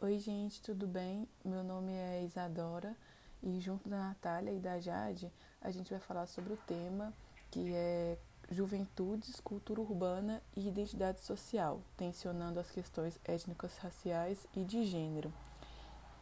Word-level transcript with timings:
Oi, 0.00 0.16
gente, 0.20 0.62
tudo 0.62 0.86
bem? 0.86 1.26
Meu 1.44 1.64
nome 1.64 1.90
é 1.92 2.22
Isadora 2.22 2.96
e 3.42 3.58
junto 3.58 3.88
da 3.88 3.98
Natália 3.98 4.52
e 4.52 4.60
da 4.60 4.78
Jade, 4.78 5.28
a 5.60 5.72
gente 5.72 5.90
vai 5.90 5.98
falar 5.98 6.28
sobre 6.28 6.52
o 6.52 6.56
tema 6.68 7.12
que 7.50 7.74
é 7.74 8.16
Juventudes, 8.48 9.40
Cultura 9.40 9.80
Urbana 9.80 10.40
e 10.56 10.68
Identidade 10.68 11.20
Social, 11.22 11.80
tensionando 11.96 12.60
as 12.60 12.70
questões 12.70 13.18
étnicas, 13.24 13.76
raciais 13.78 14.46
e 14.54 14.62
de 14.62 14.84
gênero. 14.84 15.32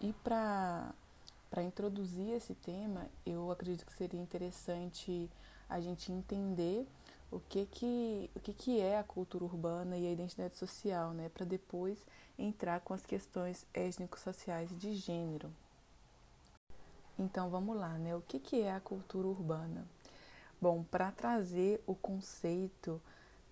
E 0.00 0.14
para 0.24 0.94
introduzir 1.62 2.30
esse 2.30 2.54
tema, 2.54 3.06
eu 3.26 3.50
acredito 3.50 3.84
que 3.84 3.92
seria 3.92 4.18
interessante 4.18 5.30
a 5.68 5.80
gente 5.80 6.10
entender 6.10 6.88
o 7.30 7.40
que 7.40 7.66
que, 7.66 8.30
o 8.34 8.40
que, 8.40 8.52
que 8.52 8.80
é 8.80 8.98
a 8.98 9.04
cultura 9.04 9.44
urbana 9.44 9.96
e 9.96 10.06
a 10.06 10.12
identidade 10.12 10.56
social, 10.56 11.12
né? 11.12 11.28
Para 11.28 11.44
depois 11.44 11.98
entrar 12.38 12.80
com 12.80 12.94
as 12.94 13.04
questões 13.04 13.66
étnico-sociais 13.74 14.70
de 14.78 14.94
gênero. 14.94 15.50
Então 17.18 17.48
vamos 17.48 17.76
lá, 17.76 17.98
né? 17.98 18.14
O 18.14 18.20
que, 18.20 18.38
que 18.38 18.60
é 18.60 18.72
a 18.72 18.80
cultura 18.80 19.26
urbana? 19.26 19.86
Bom, 20.60 20.84
para 20.84 21.10
trazer 21.10 21.82
o 21.86 21.94
conceito 21.94 23.00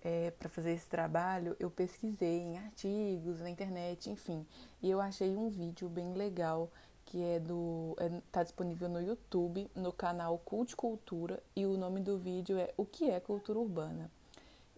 é, 0.01 0.31
para 0.31 0.49
fazer 0.49 0.71
esse 0.71 0.87
trabalho, 0.87 1.55
eu 1.59 1.69
pesquisei 1.69 2.39
em 2.39 2.57
artigos, 2.59 3.39
na 3.39 3.49
internet, 3.49 4.09
enfim, 4.09 4.45
e 4.81 4.89
eu 4.89 5.01
achei 5.01 5.35
um 5.35 5.49
vídeo 5.49 5.89
bem 5.89 6.13
legal 6.13 6.69
que 7.05 7.23
é 7.23 7.39
do 7.39 7.95
é, 7.99 8.21
tá 8.31 8.43
disponível 8.43 8.89
no 8.89 9.01
YouTube, 9.01 9.69
no 9.75 9.93
canal 9.93 10.37
Cult 10.39 10.75
Cultura, 10.75 11.41
e 11.55 11.65
o 11.65 11.77
nome 11.77 12.01
do 12.01 12.17
vídeo 12.17 12.57
é 12.57 12.73
O 12.75 12.85
que 12.85 13.09
é 13.09 13.19
cultura 13.19 13.59
urbana. 13.59 14.11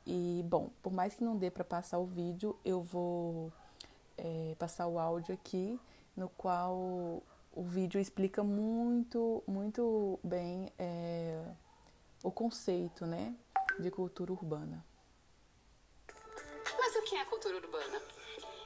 E 0.06 0.44
bom, 0.46 0.70
por 0.82 0.94
mais 0.94 1.16
que 1.16 1.24
não 1.24 1.36
dê 1.36 1.52
para 1.52 1.64
passar 1.64 2.00
o 2.00 2.06
vídeo, 2.06 2.58
eu 2.64 2.82
vou 2.82 3.52
é, 4.18 4.56
passar 4.58 4.88
o 4.88 5.00
áudio 5.00 5.34
aqui, 5.34 5.80
no 6.16 6.30
qual 6.30 7.24
o 7.54 7.64
vídeo 7.64 8.00
explica 8.00 8.44
muito, 8.44 9.44
muito 9.48 10.20
bem 10.24 10.72
é, 10.78 11.44
o 12.24 12.32
conceito, 12.32 13.06
né, 13.06 13.36
de 13.80 13.92
cultura 13.92 14.32
urbana. 14.32 14.86
Mas 16.80 16.96
o 16.96 17.02
que 17.04 17.16
é 17.16 17.26
cultura 17.26 17.58
urbana? 17.58 18.02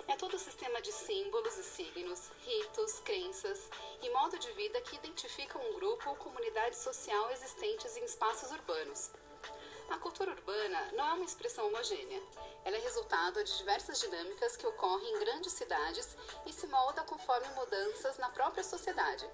É 0.08 0.16
todo 0.16 0.36
o 0.36 0.40
sistema 0.40 0.82
de 0.82 0.92
símbolos 0.92 1.58
e 1.58 1.64
signos, 1.64 2.30
ritos, 2.46 3.00
crenças 3.00 3.70
e 4.02 4.10
modo 4.10 4.38
de 4.38 4.52
vida 4.54 4.82
que 4.82 4.96
identificam 4.96 5.62
um 5.62 5.74
grupo 5.74 6.10
ou 6.10 6.16
comunidade 6.16 6.76
social 6.76 7.32
existentes 7.32 7.96
em 7.98 8.04
espaços 8.04 8.52
urbanos. 8.52 9.12
A 9.90 9.98
cultura 9.98 10.32
urbana 10.32 10.92
não 10.94 11.06
é 11.06 11.14
uma 11.14 11.26
expressão 11.26 11.68
homogênea. 11.68 12.22
Ela 12.64 12.78
é 12.78 12.80
resultado 12.80 13.44
de 13.44 13.58
diversas 13.58 14.00
dinâmicas 14.00 14.56
que 14.56 14.66
ocorrem 14.66 15.16
em 15.16 15.20
grandes 15.20 15.54
cidades 15.54 16.16
e 16.46 16.54
se 16.54 16.66
molda 16.68 17.04
conforme 17.04 17.48
mudanças 17.50 18.18
na 18.18 18.30
própria 18.30 18.64
sociedade. 18.64 19.30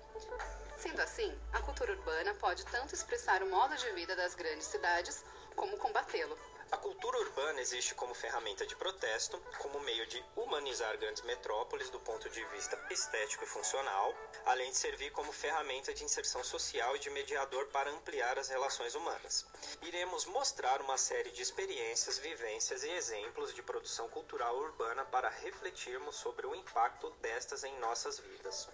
Sendo 0.77 0.99
assim, 1.01 1.31
a 1.53 1.61
cultura 1.61 1.93
urbana 1.93 2.33
pode 2.35 2.65
tanto 2.65 2.95
expressar 2.95 3.43
o 3.43 3.49
modo 3.49 3.75
de 3.75 3.91
vida 3.91 4.15
das 4.15 4.35
grandes 4.35 4.67
cidades 4.67 5.23
como 5.55 5.77
combatê-lo. 5.77 6.37
A 6.69 6.75
cultura 6.75 7.17
urbana 7.19 7.61
existe 7.61 7.95
como 7.95 8.13
ferramenta 8.13 8.65
de 8.65 8.75
protesto, 8.75 9.39
como 9.59 9.79
meio 9.79 10.05
de 10.05 10.21
humanizar 10.35 10.97
grandes 10.97 11.23
metrópoles 11.23 11.89
do 11.89 11.99
ponto 12.01 12.29
de 12.29 12.43
vista 12.45 12.77
estético 12.91 13.45
e 13.45 13.47
funcional, 13.47 14.13
além 14.45 14.69
de 14.71 14.77
servir 14.77 15.11
como 15.11 15.31
ferramenta 15.31 15.93
de 15.93 16.03
inserção 16.03 16.43
social 16.43 16.93
e 16.97 16.99
de 16.99 17.09
mediador 17.09 17.67
para 17.67 17.89
ampliar 17.91 18.37
as 18.37 18.49
relações 18.49 18.95
humanas. 18.95 19.45
Iremos 19.81 20.25
mostrar 20.25 20.81
uma 20.81 20.97
série 20.97 21.31
de 21.31 21.41
experiências, 21.41 22.17
vivências 22.17 22.83
e 22.83 22.89
exemplos 22.89 23.55
de 23.55 23.63
produção 23.63 24.09
cultural 24.09 24.57
urbana 24.57 25.05
para 25.05 25.29
refletirmos 25.29 26.17
sobre 26.17 26.45
o 26.45 26.53
impacto 26.53 27.09
destas 27.21 27.63
em 27.63 27.79
nossas 27.79 28.19
vidas. 28.19 28.67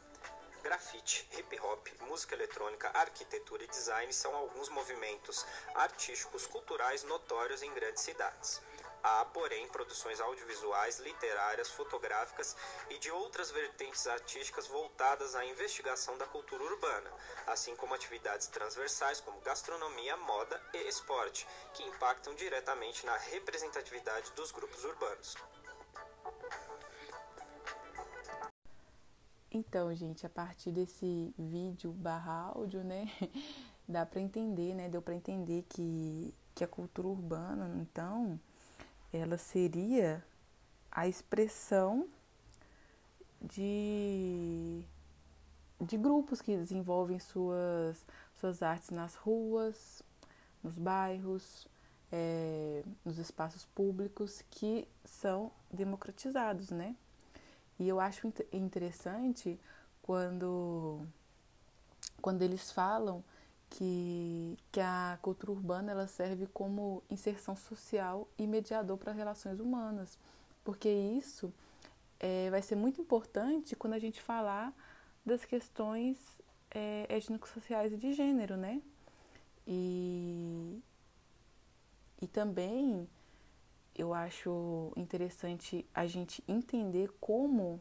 Grafite, 0.63 1.27
hip 1.37 1.59
hop, 1.59 1.89
música 2.07 2.35
eletrônica, 2.35 2.89
arquitetura 2.93 3.65
e 3.65 3.67
design 3.67 4.13
são 4.13 4.33
alguns 4.33 4.69
movimentos 4.69 5.45
artísticos 5.75 6.47
culturais 6.47 7.03
notórios 7.03 7.61
em 7.61 7.73
grandes 7.73 8.01
cidades. 8.01 8.61
Há, 9.03 9.25
porém, 9.25 9.67
produções 9.67 10.21
audiovisuais, 10.21 10.99
literárias, 10.99 11.69
fotográficas 11.69 12.55
e 12.89 12.97
de 12.97 13.11
outras 13.11 13.51
vertentes 13.51 14.07
artísticas 14.07 14.65
voltadas 14.67 15.35
à 15.35 15.43
investigação 15.43 16.17
da 16.17 16.25
cultura 16.27 16.63
urbana, 16.63 17.11
assim 17.45 17.75
como 17.75 17.93
atividades 17.93 18.47
transversais 18.47 19.19
como 19.19 19.41
gastronomia, 19.41 20.15
moda 20.15 20.63
e 20.73 20.87
esporte, 20.87 21.45
que 21.73 21.83
impactam 21.83 22.33
diretamente 22.35 23.05
na 23.05 23.17
representatividade 23.17 24.31
dos 24.31 24.53
grupos 24.53 24.85
urbanos. 24.85 25.35
Então, 29.55 29.93
gente, 29.93 30.25
a 30.25 30.29
partir 30.29 30.71
desse 30.71 31.31
vídeo 31.37 31.91
barra 31.91 32.51
áudio, 32.55 32.83
né, 32.83 33.07
dá 33.87 34.03
para 34.03 34.19
entender, 34.19 34.73
né, 34.73 34.89
deu 34.89 34.99
para 34.99 35.13
entender 35.13 35.63
que, 35.69 36.33
que 36.55 36.63
a 36.63 36.67
cultura 36.67 37.07
urbana, 37.07 37.71
então, 37.79 38.39
ela 39.13 39.37
seria 39.37 40.25
a 40.91 41.07
expressão 41.07 42.09
de, 43.39 44.83
de 45.79 45.97
grupos 45.97 46.41
que 46.41 46.57
desenvolvem 46.57 47.19
suas, 47.19 48.03
suas 48.33 48.63
artes 48.63 48.89
nas 48.89 49.13
ruas, 49.13 50.01
nos 50.63 50.79
bairros, 50.79 51.67
é, 52.11 52.83
nos 53.05 53.19
espaços 53.19 53.65
públicos 53.65 54.43
que 54.49 54.87
são 55.05 55.51
democratizados, 55.71 56.71
né? 56.71 56.95
E 57.79 57.87
eu 57.87 57.99
acho 57.99 58.31
interessante 58.51 59.59
quando, 60.01 61.01
quando 62.21 62.41
eles 62.41 62.71
falam 62.71 63.23
que, 63.69 64.57
que 64.71 64.79
a 64.79 65.17
cultura 65.21 65.51
urbana 65.51 65.91
ela 65.91 66.07
serve 66.07 66.47
como 66.47 67.03
inserção 67.09 67.55
social 67.55 68.27
e 68.37 68.45
mediador 68.45 68.97
para 68.97 69.11
relações 69.11 69.59
humanas, 69.59 70.17
porque 70.63 70.89
isso 70.89 71.51
é, 72.19 72.49
vai 72.49 72.61
ser 72.61 72.75
muito 72.75 73.01
importante 73.01 73.75
quando 73.75 73.93
a 73.93 73.99
gente 73.99 74.21
falar 74.21 74.73
das 75.25 75.43
questões 75.43 76.17
é, 76.69 77.05
étnico-sociais 77.09 77.93
e 77.93 77.97
de 77.97 78.13
gênero, 78.13 78.57
né? 78.57 78.81
E, 79.65 80.79
e 82.21 82.27
também 82.27 83.07
eu 83.95 84.13
acho 84.13 84.91
interessante 84.95 85.85
a 85.93 86.05
gente 86.05 86.43
entender 86.47 87.11
como 87.19 87.79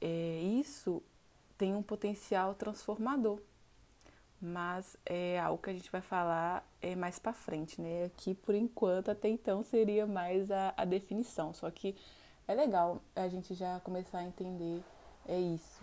é, 0.00 0.40
isso 0.40 1.02
tem 1.56 1.74
um 1.74 1.82
potencial 1.82 2.54
transformador. 2.54 3.40
Mas 4.40 4.96
é 5.06 5.38
algo 5.38 5.62
que 5.62 5.70
a 5.70 5.72
gente 5.72 5.90
vai 5.90 6.00
falar 6.00 6.66
é, 6.80 6.96
mais 6.96 7.18
para 7.18 7.32
frente, 7.32 7.80
né? 7.80 8.06
Aqui, 8.06 8.34
por 8.34 8.54
enquanto, 8.54 9.10
até 9.10 9.28
então 9.28 9.62
seria 9.62 10.04
mais 10.04 10.50
a, 10.50 10.74
a 10.76 10.84
definição. 10.84 11.54
Só 11.54 11.70
que 11.70 11.94
é 12.48 12.54
legal 12.54 13.00
a 13.14 13.28
gente 13.28 13.54
já 13.54 13.78
começar 13.80 14.18
a 14.18 14.24
entender 14.24 14.82
é 15.28 15.38
isso. 15.38 15.82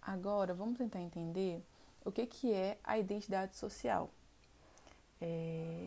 Agora, 0.00 0.52
vamos 0.52 0.76
tentar 0.76 1.00
entender 1.00 1.62
o 2.04 2.10
que, 2.10 2.26
que 2.26 2.52
é 2.52 2.78
a 2.82 2.98
identidade 2.98 3.54
social. 3.54 4.10
É, 5.20 5.86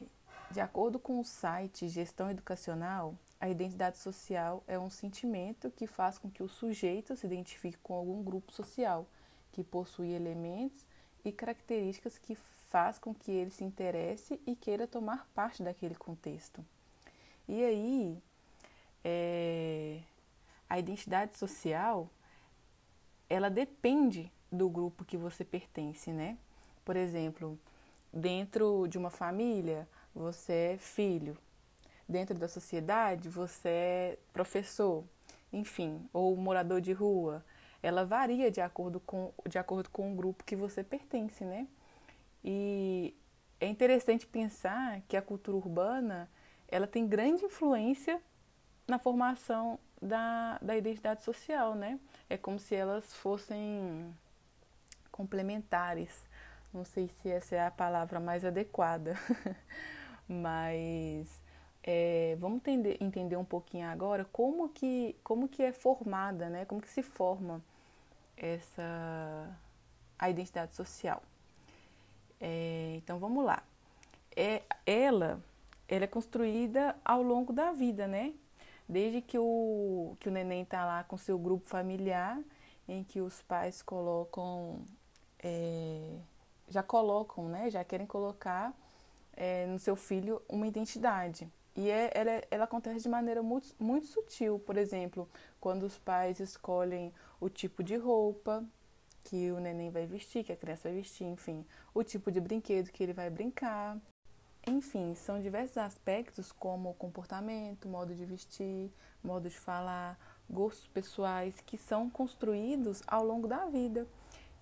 de 0.51 0.59
acordo 0.59 0.99
com 0.99 1.19
o 1.19 1.23
site 1.23 1.87
Gestão 1.87 2.29
Educacional, 2.29 3.15
a 3.39 3.49
identidade 3.49 3.97
social 3.97 4.63
é 4.67 4.79
um 4.79 4.89
sentimento 4.89 5.69
que 5.71 5.87
faz 5.87 6.17
com 6.17 6.29
que 6.29 6.41
o 6.41 6.47
sujeito 6.47 7.15
se 7.15 7.25
identifique 7.25 7.77
com 7.83 7.93
algum 7.93 8.23
grupo 8.23 8.51
social, 8.51 9.07
que 9.51 9.63
possui 9.63 10.11
elementos 10.11 10.85
e 11.23 11.31
características 11.31 12.17
que 12.17 12.35
faz 12.69 12.97
com 12.97 13.13
que 13.13 13.31
ele 13.31 13.51
se 13.51 13.63
interesse 13.63 14.39
e 14.45 14.55
queira 14.55 14.87
tomar 14.87 15.27
parte 15.33 15.63
daquele 15.63 15.95
contexto. 15.95 16.65
E 17.47 17.63
aí, 17.63 18.17
é, 19.03 19.99
a 20.69 20.79
identidade 20.79 21.37
social, 21.37 22.09
ela 23.29 23.49
depende 23.49 24.31
do 24.51 24.69
grupo 24.69 25.05
que 25.05 25.17
você 25.17 25.43
pertence, 25.43 26.11
né? 26.11 26.37
Por 26.83 26.95
exemplo, 26.95 27.59
dentro 28.11 28.87
de 28.87 28.97
uma 28.97 29.09
família, 29.09 29.87
você 30.15 30.73
é 30.73 30.77
filho. 30.77 31.37
Dentro 32.07 32.35
da 32.35 32.47
sociedade, 32.47 33.27
você 33.27 33.69
é 33.69 34.19
professor, 34.31 35.03
enfim, 35.51 36.07
ou 36.13 36.35
morador 36.37 36.79
de 36.79 36.93
rua. 36.93 37.43
Ela 37.83 38.05
varia 38.05 38.49
de 38.49 38.61
acordo 38.61 38.99
com, 38.99 39.33
de 39.47 39.57
acordo 39.57 39.89
com 39.89 40.13
o 40.13 40.15
grupo 40.15 40.43
que 40.43 40.55
você 40.55 40.83
pertence, 40.83 41.43
né? 41.43 41.67
E 42.43 43.15
é 43.59 43.67
interessante 43.67 44.25
pensar 44.25 45.01
que 45.07 45.17
a 45.17 45.21
cultura 45.21 45.57
urbana 45.57 46.29
ela 46.67 46.87
tem 46.87 47.07
grande 47.07 47.43
influência 47.43 48.21
na 48.87 48.99
formação 48.99 49.79
da, 50.01 50.59
da 50.61 50.77
identidade 50.77 51.23
social, 51.23 51.75
né? 51.75 51.99
É 52.29 52.37
como 52.37 52.59
se 52.59 52.75
elas 52.75 53.13
fossem 53.15 54.13
complementares. 55.11 56.25
Não 56.73 56.83
sei 56.83 57.07
se 57.07 57.29
essa 57.29 57.55
é 57.55 57.65
a 57.65 57.71
palavra 57.71 58.19
mais 58.19 58.45
adequada. 58.45 59.15
mas 60.27 61.41
é, 61.83 62.35
vamos 62.39 62.57
entender, 62.57 62.97
entender 62.99 63.37
um 63.37 63.45
pouquinho 63.45 63.87
agora 63.87 64.25
como 64.31 64.69
que, 64.69 65.15
como 65.23 65.47
que 65.47 65.61
é 65.61 65.71
formada, 65.71 66.49
né? 66.49 66.65
Como 66.65 66.81
que 66.81 66.89
se 66.89 67.03
forma 67.03 67.61
essa 68.35 69.55
a 70.17 70.29
identidade 70.29 70.73
social. 70.73 71.21
É, 72.39 72.95
então 72.97 73.19
vamos 73.19 73.45
lá. 73.45 73.63
É, 74.35 74.63
ela, 74.85 75.39
ela 75.87 76.03
é 76.03 76.07
construída 76.07 76.95
ao 77.03 77.21
longo 77.21 77.53
da 77.53 77.71
vida, 77.71 78.07
né? 78.07 78.33
Desde 78.87 79.21
que 79.21 79.37
o, 79.37 80.15
que 80.19 80.29
o 80.29 80.31
neném 80.31 80.63
está 80.63 80.85
lá 80.85 81.03
com 81.03 81.17
seu 81.17 81.37
grupo 81.37 81.67
familiar, 81.67 82.39
em 82.87 83.03
que 83.03 83.21
os 83.21 83.41
pais 83.43 83.81
colocam, 83.81 84.81
é, 85.39 86.17
já 86.67 86.83
colocam, 86.83 87.47
né? 87.47 87.69
Já 87.69 87.83
querem 87.83 88.05
colocar 88.05 88.73
é, 89.35 89.65
no 89.67 89.79
seu 89.79 89.95
filho 89.95 90.41
uma 90.49 90.67
identidade. 90.67 91.49
E 91.75 91.89
é, 91.89 92.09
ela, 92.13 92.41
ela 92.49 92.63
acontece 92.63 93.01
de 93.01 93.09
maneira 93.09 93.43
muito, 93.43 93.75
muito 93.77 94.07
sutil. 94.07 94.59
Por 94.59 94.77
exemplo, 94.77 95.29
quando 95.59 95.83
os 95.83 95.97
pais 95.97 96.39
escolhem 96.39 97.13
o 97.39 97.49
tipo 97.49 97.83
de 97.83 97.97
roupa 97.97 98.63
que 99.25 99.51
o 99.51 99.59
neném 99.59 99.89
vai 99.89 100.05
vestir, 100.05 100.43
que 100.43 100.51
a 100.51 100.55
criança 100.55 100.87
vai 100.87 100.93
vestir, 100.93 101.25
enfim, 101.25 101.65
o 101.93 102.03
tipo 102.03 102.31
de 102.31 102.39
brinquedo 102.39 102.91
que 102.91 103.03
ele 103.03 103.11
vai 103.11 103.29
brincar. 103.29 103.97
Enfim, 104.67 105.13
são 105.15 105.41
diversos 105.41 105.77
aspectos 105.77 106.51
como 106.51 106.93
comportamento, 106.93 107.87
modo 107.87 108.15
de 108.15 108.25
vestir, 108.25 108.91
modo 109.23 109.49
de 109.49 109.59
falar, 109.59 110.17
gostos 110.49 110.87
pessoais 110.87 111.59
que 111.65 111.77
são 111.77 112.09
construídos 112.09 113.03
ao 113.07 113.23
longo 113.23 113.47
da 113.47 113.65
vida 113.65 114.07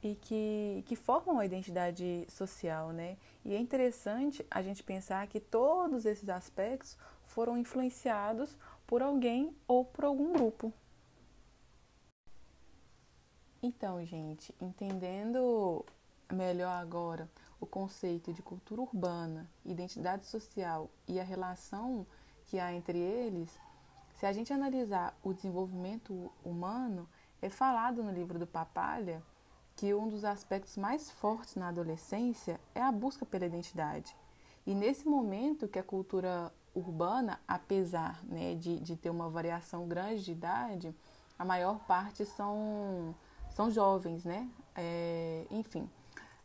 e 0.03 0.15
que, 0.15 0.83
que 0.85 0.95
formam 0.97 1.39
a 1.39 1.45
identidade 1.45 2.27
social, 2.29 2.91
né? 2.91 3.17
E 3.45 3.55
é 3.55 3.59
interessante 3.59 4.45
a 4.51 4.61
gente 4.61 4.83
pensar 4.83 5.25
que 5.27 5.39
todos 5.39 6.05
esses 6.05 6.27
aspectos 6.27 6.97
foram 7.23 7.57
influenciados 7.57 8.57
por 8.85 9.01
alguém 9.01 9.55
ou 9.65 9.85
por 9.85 10.03
algum 10.03 10.33
grupo. 10.33 10.73
Então, 13.61 14.05
gente, 14.05 14.53
entendendo 14.59 15.85
melhor 16.29 16.81
agora 16.81 17.29
o 17.61 17.65
conceito 17.65 18.33
de 18.33 18.41
cultura 18.41 18.81
urbana, 18.81 19.49
identidade 19.65 20.25
social 20.25 20.89
e 21.07 21.17
a 21.17 21.23
relação 21.23 22.05
que 22.47 22.59
há 22.59 22.73
entre 22.73 22.97
eles, 22.97 23.57
se 24.15 24.25
a 24.25 24.33
gente 24.33 24.51
analisar 24.51 25.17
o 25.23 25.33
desenvolvimento 25.33 26.29
humano, 26.43 27.07
é 27.41 27.49
falado 27.49 28.03
no 28.03 28.11
livro 28.11 28.37
do 28.37 28.45
Papalha 28.45 29.23
que 29.75 29.93
um 29.93 30.07
dos 30.07 30.23
aspectos 30.23 30.77
mais 30.77 31.09
fortes 31.11 31.55
na 31.55 31.69
adolescência 31.69 32.59
é 32.75 32.81
a 32.81 32.91
busca 32.91 33.25
pela 33.25 33.45
identidade. 33.45 34.15
E 34.65 34.73
nesse 34.73 35.07
momento 35.07 35.67
que 35.67 35.79
a 35.79 35.83
cultura 35.83 36.51
urbana, 36.73 37.39
apesar 37.47 38.23
né, 38.23 38.55
de, 38.55 38.79
de 38.79 38.95
ter 38.95 39.09
uma 39.09 39.29
variação 39.29 39.87
grande 39.87 40.23
de 40.23 40.31
idade, 40.31 40.95
a 41.37 41.45
maior 41.45 41.79
parte 41.85 42.25
são, 42.25 43.13
são 43.51 43.69
jovens, 43.69 44.23
né? 44.23 44.49
É, 44.75 45.45
enfim, 45.51 45.89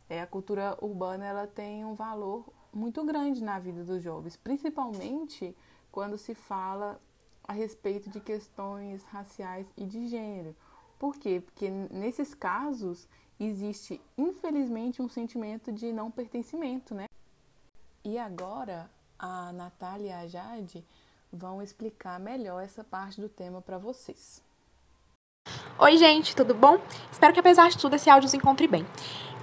é, 0.09 0.21
a 0.21 0.27
cultura 0.27 0.77
urbana 0.81 1.25
ela 1.25 1.47
tem 1.47 1.85
um 1.85 1.93
valor 1.93 2.45
muito 2.73 3.03
grande 3.03 3.43
na 3.43 3.59
vida 3.59 3.83
dos 3.83 4.03
jovens, 4.03 4.35
principalmente 4.35 5.55
quando 5.91 6.17
se 6.17 6.35
fala 6.35 6.99
a 7.43 7.53
respeito 7.53 8.09
de 8.09 8.19
questões 8.19 9.03
raciais 9.05 9.67
e 9.75 9.85
de 9.85 10.07
gênero. 10.07 10.55
Por 10.99 11.15
quê? 11.15 11.41
Porque 11.43 11.69
nesses 11.69 12.35
casos 12.35 13.07
existe, 13.39 14.01
infelizmente, 14.17 15.01
um 15.01 15.07
sentimento 15.07 15.71
de 15.71 15.93
não 15.93 16.11
pertencimento, 16.11 16.93
né? 16.93 17.05
E 18.03 18.17
agora 18.17 18.91
a 19.17 19.53
Natália 19.53 20.07
e 20.07 20.11
a 20.11 20.27
Jade 20.27 20.85
vão 21.31 21.61
explicar 21.61 22.19
melhor 22.19 22.61
essa 22.61 22.83
parte 22.83 23.21
do 23.21 23.29
tema 23.29 23.61
para 23.61 23.77
vocês. 23.77 24.43
Oi, 25.79 25.97
gente, 25.97 26.35
tudo 26.35 26.53
bom? 26.53 26.77
Espero 27.09 27.33
que 27.33 27.39
apesar 27.39 27.69
de 27.69 27.77
tudo 27.77 27.95
esse 27.95 28.09
áudio 28.09 28.27
se 28.27 28.35
encontre 28.35 28.67
bem. 28.67 28.85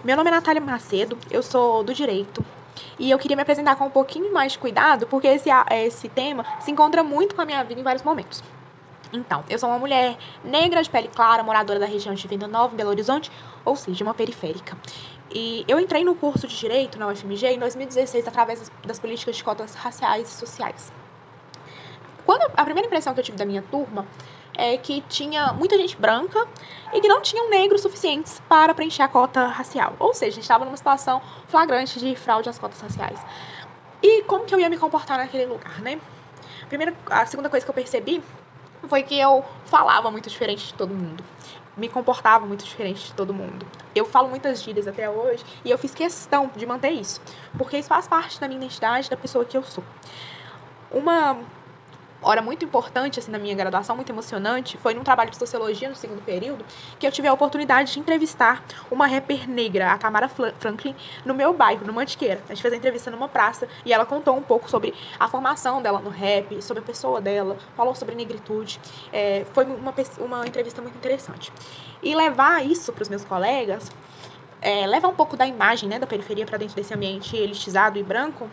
Meu 0.05 0.15
nome 0.15 0.29
é 0.29 0.33
Natália 0.33 0.61
Macedo, 0.61 1.19
eu 1.31 1.43
sou 1.43 1.83
do 1.83 1.95
Direito 1.95 2.45
e 2.99 3.11
eu 3.11 3.19
queria 3.19 3.37
me 3.37 3.43
apresentar 3.43 3.77
com 3.77 3.87
um 3.87 3.91
pouquinho 3.91 4.31
mais 4.31 4.53
de 4.53 4.59
cuidado 4.59 5.07
porque 5.07 5.27
esse, 5.27 5.49
esse 5.71 6.09
tema 6.11 6.45
se 6.61 6.71
encontra 6.71 7.03
muito 7.03 7.35
com 7.35 7.41
a 7.41 7.47
minha 7.47 7.65
vida 7.65 7.81
em 7.81 7.85
vários 7.85 8.03
momentos. 8.03 8.43
Então, 9.13 9.45
eu 9.49 9.59
sou 9.59 9.69
uma 9.69 9.79
mulher 9.79 10.17
negra 10.45 10.83
de 10.83 10.91
pele 10.91 11.09
clara, 11.09 11.43
moradora 11.43 11.79
da 11.79 11.87
região 11.87 12.15
de 12.15 12.27
Venda 12.27 12.47
Nova, 12.47 12.75
Belo 12.75 12.91
Horizonte, 12.91 13.31
ou 13.65 13.77
seja, 13.77 14.03
uma 14.05 14.15
periférica. 14.15 14.77
E 15.31 15.65
eu 15.69 15.79
entrei 15.79 16.05
no 16.05 16.15
curso 16.15 16.47
de 16.47 16.57
Direito 16.57 16.99
na 16.99 17.09
UFMG 17.09 17.47
em 17.49 17.59
2016 17.59 18.27
através 18.27 18.71
das 18.85 18.99
políticas 18.99 19.37
de 19.37 19.45
cotas 19.45 19.75
raciais 19.75 20.29
e 20.29 20.33
sociais. 20.33 20.93
Quando 22.25 22.51
a 22.57 22.65
primeira 22.65 22.87
impressão 22.87 23.15
que 23.15 23.21
eu 23.21 23.25
tive 23.25 23.39
da 23.39 23.45
minha 23.45 23.63
turma 23.63 24.07
é 24.57 24.77
que 24.77 25.03
tinha 25.03 25.53
muita 25.53 25.77
gente 25.77 25.97
branca 25.97 26.47
e 26.93 27.01
que 27.01 27.07
não 27.07 27.21
tinham 27.21 27.51
negros 27.51 27.83
suficientes 27.83 28.41
para 28.49 28.75
preencher 28.75 29.03
a 29.03 29.09
cota 29.09 29.47
racial. 29.47 29.95
Ou 29.99 30.15
seja, 30.15 30.33
a 30.33 30.35
gente 30.35 30.43
estava 30.43 30.65
numa 30.65 30.77
situação 30.77 31.21
flagrante 31.49 32.01
de 32.01 32.17
fraude 32.17 32.49
às 32.49 32.59
cotas 32.59 32.81
raciais. 32.81 33.21
E 34.03 34.23
como 34.23 34.45
que 34.45 34.55
eu 34.55 34.61
ia 34.61 34.71
me 34.71 34.79
comportar 34.79 35.19
naquele 35.19 35.47
lugar, 35.47 35.81
né? 35.81 36.01
Primeira, 36.69 36.95
a 37.11 37.27
segunda 37.27 37.49
coisa 37.49 37.65
que 37.65 37.71
eu 37.71 37.75
percebi 37.75 38.23
foi 38.85 39.03
que 39.03 39.19
eu 39.19 39.45
falava 39.65 40.11
muito 40.11 40.29
diferente 40.29 40.67
de 40.67 40.75
todo 40.75 40.95
mundo. 40.95 41.25
Me 41.77 41.89
comportava 41.89 42.47
muito 42.47 42.65
diferente 42.65 43.07
de 43.07 43.13
todo 43.13 43.35
mundo. 43.35 43.67
Eu 43.95 44.05
falo 44.05 44.29
muitas 44.29 44.63
gírias 44.63 44.87
até 44.89 45.09
hoje 45.11 45.45
e 45.65 45.71
eu 45.71 45.77
fiz 45.77 45.95
questão 45.95 46.51
de 46.57 46.65
manter 46.65 46.91
isso, 46.91 47.21
porque 47.59 47.77
isso 47.77 47.89
faz 47.89 48.09
parte 48.09 48.41
da 48.41 48.49
minha 48.49 48.59
identidade, 48.59 49.11
da 49.11 49.17
pessoa 49.17 49.45
que 49.45 49.57
eu 49.57 49.63
sou. 49.63 49.85
Uma 50.91 51.37
hora 52.23 52.43
muito 52.43 52.65
importante 52.65 53.19
assim 53.19 53.31
na 53.31 53.39
minha 53.39 53.55
graduação, 53.55 53.95
muito 53.97 54.11
emocionante, 54.11 54.77
foi 54.79 54.95
num 54.95 55.05
trabalho 55.05 55.31
de 55.31 55.37
sociologia 55.37 55.89
no 55.89 55.95
segundo 55.95 56.23
período, 56.23 56.65
que 56.99 57.07
eu 57.07 57.13
tive 57.13 57.29
a 57.29 57.33
oportunidade 57.33 57.93
de 57.93 58.01
entrevistar 58.01 58.65
uma 58.91 59.07
rapper 59.07 59.49
negra, 59.49 59.93
a 59.93 59.99
Tamara 59.99 60.29
Franklin, 60.29 60.95
no 61.25 61.35
meu 61.35 61.53
bairro, 61.53 61.87
no 61.87 61.93
Mantiqueira. 61.93 62.41
A 62.47 62.55
gente 62.55 62.63
fez 62.63 62.73
a 62.73 62.77
entrevista 62.77 63.11
numa 63.11 63.29
praça 63.29 63.69
e 63.85 63.93
ela 63.93 64.05
contou 64.05 64.37
um 64.37 64.43
pouco 64.43 64.69
sobre 64.71 64.95
a 65.19 65.29
formação 65.29 65.81
dela 65.83 66.01
no 66.01 66.11
rap, 66.11 66.61
sobre 66.63 66.83
a 66.83 66.87
pessoa 66.87 67.21
dela, 67.21 67.57
falou 67.77 67.95
sobre 67.95 68.15
negritude. 68.15 68.81
É, 69.13 69.45
foi 69.53 69.65
uma, 69.65 69.95
uma 70.19 70.47
entrevista 70.47 70.83
muito 70.83 70.97
interessante. 70.97 71.53
E 72.03 72.15
levar 72.15 72.65
isso 72.65 72.93
para 72.93 73.03
os 73.03 73.09
meus 73.09 73.25
colegas, 73.25 73.91
é, 74.61 74.87
levar 74.87 75.09
um 75.09 75.15
pouco 75.15 75.37
da 75.37 75.47
imagem 75.47 75.89
né, 75.89 75.99
da 75.99 76.07
periferia 76.07 76.47
para 76.47 76.59
dentro 76.59 76.75
desse 76.75 76.93
ambiente 76.93 77.37
elitizado 77.37 77.99
e 77.99 78.03
branco, 78.03 78.49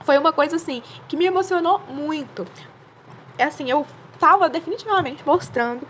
foi 0.00 0.16
uma 0.16 0.32
coisa 0.32 0.56
assim 0.56 0.82
que 1.08 1.16
me 1.16 1.26
emocionou 1.26 1.80
muito, 1.88 2.46
assim, 3.38 3.70
eu 3.70 3.86
tava 4.18 4.48
definitivamente 4.48 5.26
mostrando 5.26 5.86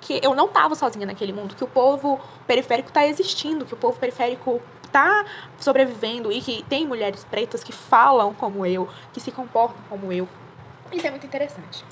que 0.00 0.20
eu 0.22 0.34
não 0.34 0.48
tava 0.48 0.74
sozinha 0.74 1.06
naquele 1.06 1.32
mundo, 1.32 1.54
que 1.54 1.64
o 1.64 1.66
povo 1.66 2.20
periférico 2.46 2.92
tá 2.92 3.06
existindo, 3.06 3.64
que 3.64 3.72
o 3.72 3.76
povo 3.76 3.98
periférico 3.98 4.60
tá 4.92 5.24
sobrevivendo 5.58 6.30
e 6.30 6.40
que 6.40 6.62
tem 6.64 6.86
mulheres 6.86 7.24
pretas 7.24 7.64
que 7.64 7.72
falam 7.72 8.34
como 8.34 8.66
eu, 8.66 8.88
que 9.12 9.20
se 9.20 9.32
comportam 9.32 9.78
como 9.88 10.12
eu. 10.12 10.28
Isso 10.92 11.06
é 11.06 11.10
muito 11.10 11.26
interessante. 11.26 11.84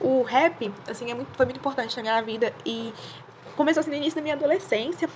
O 0.00 0.22
rap, 0.22 0.72
assim, 0.88 1.10
é 1.10 1.14
muito, 1.14 1.34
foi 1.36 1.46
muito 1.46 1.58
importante 1.58 1.96
na 1.96 2.02
minha 2.02 2.22
vida 2.22 2.52
e 2.66 2.92
começou 3.56 3.80
assim 3.80 3.90
no 3.90 3.96
início 3.96 4.16
da 4.16 4.22
minha 4.22 4.34
adolescência. 4.34 5.08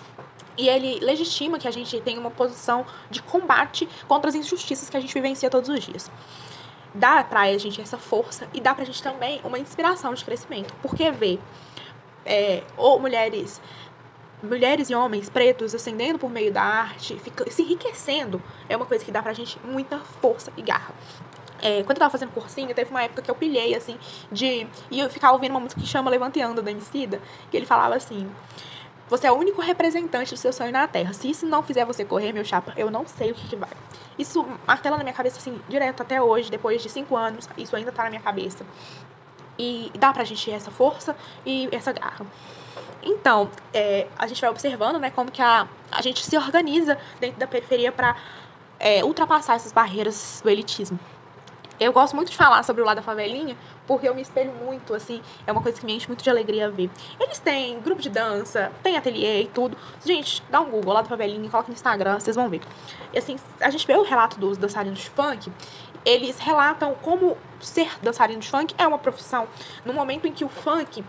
E 0.57 0.69
ele 0.69 1.01
legitima 1.01 1.59
que 1.59 1.69
a 1.69 1.71
gente 1.71 2.01
tenha 2.01 2.19
uma 2.19 2.31
posição 2.31 2.87
de 3.11 3.21
combate 3.21 3.87
contra 4.09 4.31
as 4.31 4.35
injustiças 4.35 4.89
que 4.89 4.97
a 4.97 5.01
gente 5.01 5.13
vivencia 5.13 5.51
todos 5.51 5.69
os 5.69 5.81
dias 5.85 6.11
dá 6.97 7.23
pra 7.23 7.57
gente 7.59 7.81
essa 7.81 7.99
força 7.99 8.49
e 8.53 8.61
dá 8.61 8.75
pra 8.75 8.85
gente 8.85 9.03
também 9.03 9.41
uma 9.45 9.59
inspiração 9.59 10.13
de 10.15 10.25
crescimento. 10.25 10.75
Porque 10.83 11.11
ver 11.11 11.39
é, 12.25 12.63
ou 12.77 12.99
mulheres 12.99 13.61
mulheres 14.43 14.91
e 14.91 14.95
homens 14.95 15.31
pretos 15.31 15.75
ascendendo 15.75 16.19
por 16.19 16.31
meio 16.31 16.53
da 16.53 16.63
arte, 16.63 17.19
fica, 17.19 17.51
se 17.51 17.63
enriquecendo, 17.63 18.41
é 18.69 18.77
uma 18.77 18.85
coisa 18.85 19.05
que 19.05 19.11
dá 19.11 19.23
pra 19.23 19.33
gente 19.33 19.59
muita 19.65 19.99
força 19.99 20.53
e 20.57 20.63
garra. 20.63 20.95
É, 21.63 21.83
quando 21.83 21.97
eu 21.97 22.01
tava 22.01 22.11
fazendo 22.11 22.33
cursinho, 22.33 22.75
teve 22.75 22.91
uma 22.91 23.03
época 23.03 23.23
que 23.23 23.31
eu 23.31 23.35
pilhei, 23.35 23.75
assim, 23.75 23.99
de. 24.31 24.67
E 24.91 25.01
eu 25.01 25.09
ficava 25.09 25.33
ouvindo 25.33 25.53
uma 25.53 25.61
música 25.61 25.81
que 25.81 25.87
chama 25.87 26.11
Levanteando 26.11 26.61
da 26.61 26.71
Emicida, 26.71 27.21
que 27.51 27.57
ele 27.57 27.65
falava 27.65 27.95
assim. 27.95 28.29
Você 29.09 29.27
é 29.27 29.33
o 29.33 29.37
único 29.37 29.61
representante 29.61 30.35
do 30.35 30.37
seu 30.37 30.53
sonho 30.53 30.73
na 30.73 30.89
Terra. 30.89 31.13
Se 31.13 31.31
isso 31.31 31.47
não 31.47 31.63
fizer 31.63 31.85
você 31.85 32.05
correr, 32.05 32.33
meu 32.33 32.45
chapa, 32.45 32.73
eu 32.77 32.91
não 32.91 33.07
sei 33.07 33.31
o 33.31 33.35
que, 33.35 33.49
que 33.49 33.57
vai. 33.57 33.71
Isso 34.19 34.45
martela 34.67 34.97
na 34.97 35.05
minha 35.05 35.15
cabeça, 35.15 35.39
assim, 35.39 35.61
direto 35.69 36.03
até 36.03 36.21
hoje, 36.21 36.51
depois 36.51 36.83
de 36.83 36.89
cinco 36.89 37.17
anos, 37.17 37.49
isso 37.57 37.77
ainda 37.77 37.93
tá 37.93 38.05
na 38.05 38.11
minha 38.11 38.23
cabeça. 38.23 38.67
E 39.59 39.93
dá 39.99 40.13
pra 40.13 40.25
gente 40.25 40.51
essa 40.51 40.71
força 40.71 41.17
e 41.45 41.69
essa 41.71 41.93
garra. 41.93 42.27
Então, 43.03 43.49
é, 43.73 44.09
a 44.19 44.27
gente 44.27 44.41
vai 44.41 44.51
observando, 44.51 44.99
né, 44.99 45.11
como 45.11 45.31
que 45.31 45.41
a, 45.41 45.69
a 45.93 46.03
gente 46.03 46.25
se 46.25 46.37
organiza 46.37 46.99
dentro 47.21 47.39
da 47.39 47.47
periferia 47.47 47.93
para 47.93 48.17
é, 48.81 49.05
ultrapassar 49.05 49.55
essas 49.55 49.73
barreiras 49.73 50.41
do 50.43 50.51
elitismo. 50.51 50.99
Eu 51.79 51.93
gosto 51.93 52.17
muito 52.17 52.31
de 52.31 52.37
falar 52.37 52.63
sobre 52.63 52.83
o 52.83 52.85
lado 52.85 52.97
da 52.97 53.03
favelinha, 53.03 53.57
porque 53.87 54.09
eu 54.09 54.15
me 54.15 54.23
espelho 54.23 54.53
muito, 54.53 54.95
assim, 54.95 55.21
é 55.47 55.53
uma 55.53 55.61
coisa 55.61 55.79
que 55.79 55.85
me 55.85 55.95
enche 55.95 56.07
muito 56.09 56.23
de 56.23 56.31
alegria 56.31 56.71
ver. 56.71 56.91
Eles 57.21 57.39
têm 57.39 57.79
grupo 57.81 58.01
de 58.01 58.09
dança, 58.09 58.73
tem 58.83 58.97
ateliê 58.97 59.43
e 59.43 59.47
tudo. 59.47 59.77
Gente, 60.05 60.43
dá 60.51 60.61
um 60.61 60.71
Google 60.71 60.95
lá 60.95 61.03
do 61.03 61.09
Favelinha, 61.09 61.51
coloca 61.51 61.69
no 61.69 61.75
Instagram, 61.75 62.19
vocês 62.19 62.35
vão 62.35 62.49
ver. 62.49 62.63
E 63.13 63.19
assim, 63.19 63.37
a 63.61 63.71
gente 63.71 63.87
vê 63.87 63.95
o 63.95 64.03
relato 64.03 64.41
dos 64.41 64.57
dançarinos 64.57 65.01
de 65.01 65.11
funk, 65.11 65.53
eles 66.07 66.39
relatam 66.39 66.95
como 67.03 67.37
ser 67.61 67.91
dançarino 68.01 68.41
de 68.41 68.49
funk 68.49 68.75
é 68.79 68.87
uma 68.87 68.99
profissão. 68.99 69.49
No 69.85 69.93
momento 69.93 70.27
em 70.27 70.33
que 70.33 70.45
o 70.45 70.49
funk 70.49 71.05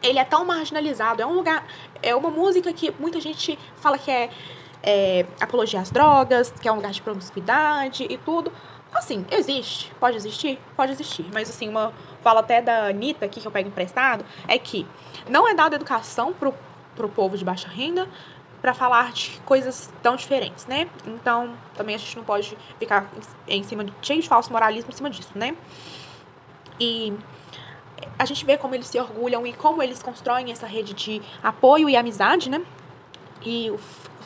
ele 0.00 0.18
é 0.18 0.24
tão 0.24 0.44
marginalizado, 0.44 1.20
é 1.20 1.26
um 1.26 1.32
lugar, 1.32 1.66
é 2.00 2.14
uma 2.14 2.30
música 2.30 2.72
que 2.72 2.94
muita 3.00 3.20
gente 3.20 3.58
fala 3.76 3.98
que 3.98 4.10
é, 4.10 4.30
é 4.80 5.26
apologia 5.40 5.80
às 5.80 5.90
drogas, 5.90 6.52
que 6.52 6.68
é 6.68 6.72
um 6.72 6.76
lugar 6.76 6.92
de 6.92 7.02
promiscuidade 7.02 8.06
e 8.08 8.16
tudo. 8.18 8.52
Assim, 8.92 9.24
existe. 9.30 9.92
Pode 10.00 10.16
existir? 10.16 10.58
Pode 10.76 10.92
existir. 10.92 11.26
Mas, 11.32 11.50
assim, 11.50 11.68
uma 11.68 11.92
fala 12.22 12.40
até 12.40 12.60
da 12.60 12.86
Anitta 12.86 13.26
aqui, 13.26 13.40
que 13.40 13.46
eu 13.46 13.52
pego 13.52 13.68
emprestado, 13.68 14.24
é 14.46 14.58
que 14.58 14.86
não 15.28 15.48
é 15.48 15.54
dada 15.54 15.76
educação 15.76 16.32
pro, 16.32 16.54
pro 16.96 17.08
povo 17.08 17.36
de 17.36 17.44
baixa 17.44 17.68
renda 17.68 18.08
para 18.60 18.74
falar 18.74 19.12
de 19.12 19.40
coisas 19.44 19.92
tão 20.02 20.16
diferentes, 20.16 20.66
né? 20.66 20.88
Então, 21.06 21.54
também 21.76 21.94
a 21.94 21.98
gente 21.98 22.16
não 22.16 22.24
pode 22.24 22.56
ficar 22.78 23.08
em 23.46 23.62
cima 23.62 23.84
de 23.84 23.92
cheio 24.02 24.20
de 24.20 24.28
falso 24.28 24.50
moralismo 24.52 24.90
em 24.90 24.94
cima 24.96 25.10
disso, 25.10 25.30
né? 25.34 25.56
E 26.80 27.14
a 28.18 28.24
gente 28.24 28.44
vê 28.44 28.56
como 28.56 28.74
eles 28.74 28.86
se 28.88 28.98
orgulham 28.98 29.46
e 29.46 29.52
como 29.52 29.82
eles 29.82 30.02
constroem 30.02 30.50
essa 30.50 30.66
rede 30.66 30.92
de 30.92 31.22
apoio 31.42 31.88
e 31.88 31.96
amizade, 31.96 32.50
né? 32.50 32.60
E 33.44 33.72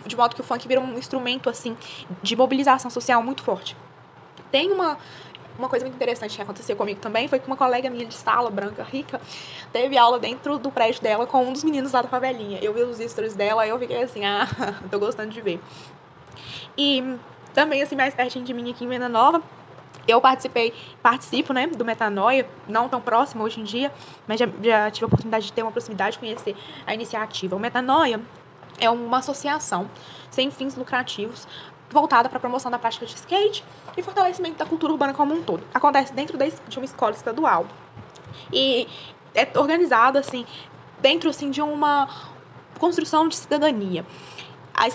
de 0.06 0.16
modo 0.16 0.34
que 0.34 0.40
o 0.40 0.44
funk 0.44 0.66
vira 0.66 0.80
um 0.80 0.98
instrumento 0.98 1.48
assim 1.48 1.76
de 2.22 2.34
mobilização 2.34 2.90
social 2.90 3.22
muito 3.22 3.42
forte. 3.42 3.76
Tem 4.50 4.70
uma 4.72 4.98
uma 5.58 5.68
coisa 5.68 5.84
muito 5.84 5.94
interessante 5.94 6.34
que 6.34 6.42
aconteceu 6.42 6.74
comigo 6.74 6.98
também 6.98 7.28
foi 7.28 7.38
que 7.38 7.46
uma 7.46 7.56
colega 7.56 7.90
minha 7.90 8.06
de 8.06 8.14
sala, 8.14 8.50
branca, 8.50 8.82
rica, 8.82 9.20
teve 9.72 9.98
aula 9.98 10.18
dentro 10.18 10.58
do 10.58 10.70
prédio 10.70 11.02
dela 11.02 11.26
com 11.26 11.44
um 11.44 11.52
dos 11.52 11.62
meninos 11.62 11.92
lá 11.92 12.02
da 12.02 12.08
favelinha. 12.08 12.58
Eu 12.62 12.72
vi 12.72 12.82
os 12.82 12.98
stories 12.98 13.34
dela 13.34 13.66
e 13.66 13.70
eu 13.70 13.78
fiquei 13.78 14.02
assim, 14.02 14.24
ah, 14.26 14.46
tô 14.90 14.98
gostando 14.98 15.30
de 15.30 15.40
ver. 15.40 15.60
E 16.76 17.16
também, 17.52 17.82
assim, 17.82 17.94
mais 17.94 18.14
pertinho 18.14 18.44
de 18.44 18.54
mim 18.54 18.70
aqui 18.70 18.84
em 18.84 18.88
Venda 18.88 19.08
Nova, 19.08 19.42
eu 20.08 20.20
participei, 20.20 20.72
participo, 21.02 21.52
né, 21.52 21.66
do 21.66 21.84
Metanoia, 21.84 22.48
não 22.66 22.88
tão 22.88 23.00
próximo 23.00 23.44
hoje 23.44 23.60
em 23.60 23.64
dia, 23.64 23.92
mas 24.26 24.40
já, 24.40 24.48
já 24.62 24.90
tive 24.90 25.04
a 25.04 25.06
oportunidade 25.06 25.46
de 25.46 25.52
ter 25.52 25.62
uma 25.62 25.70
proximidade, 25.70 26.18
conhecer 26.18 26.56
a 26.86 26.94
iniciativa. 26.94 27.54
O 27.54 27.58
Metanoia 27.58 28.20
é 28.80 28.90
uma 28.90 29.18
associação 29.18 29.88
sem 30.30 30.50
fins 30.50 30.74
lucrativos 30.74 31.46
voltada 31.92 32.28
para 32.28 32.38
a 32.38 32.40
promoção 32.40 32.70
da 32.70 32.78
prática 32.78 33.06
de 33.06 33.14
skate 33.14 33.64
e 33.96 34.02
fortalecimento 34.02 34.56
da 34.56 34.66
cultura 34.66 34.92
urbana 34.92 35.12
como 35.12 35.34
um 35.34 35.42
todo. 35.42 35.62
Acontece 35.74 36.12
dentro 36.12 36.38
de 36.38 36.78
uma 36.78 36.84
escola 36.84 37.12
estadual. 37.12 37.66
E 38.52 38.88
é 39.34 39.48
organizado 39.58 40.18
assim 40.18 40.46
dentro 41.00 41.28
assim 41.30 41.50
de 41.50 41.60
uma 41.60 42.08
construção 42.78 43.28
de 43.28 43.36
cidadania. 43.36 44.06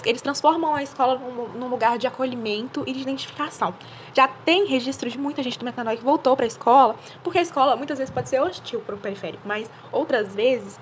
Eles 0.05 0.21
transformam 0.21 0.73
a 0.73 0.81
escola 0.81 1.19
num 1.55 1.67
lugar 1.67 1.97
de 1.97 2.07
acolhimento 2.07 2.83
e 2.87 2.93
de 2.93 3.01
identificação. 3.01 3.73
Já 4.13 4.27
tem 4.27 4.65
registro 4.65 5.09
de 5.09 5.17
muita 5.17 5.43
gente 5.43 5.59
do 5.59 5.63
Metanói 5.63 5.97
que 5.97 6.03
voltou 6.03 6.35
para 6.35 6.45
a 6.45 6.47
escola, 6.47 6.95
porque 7.23 7.37
a 7.37 7.41
escola 7.41 7.75
muitas 7.75 7.97
vezes 7.97 8.11
pode 8.11 8.27
ser 8.27 8.41
hostil 8.41 8.79
para 8.81 8.95
o 8.95 8.97
periférico, 8.97 9.43
mas 9.45 9.69
outras 9.91 10.33
vezes 10.33 10.79